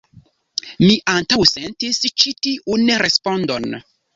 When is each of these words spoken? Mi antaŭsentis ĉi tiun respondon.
Mi 0.85 0.95
antaŭsentis 1.17 2.01
ĉi 2.23 2.35
tiun 2.47 2.91
respondon. 3.07 3.71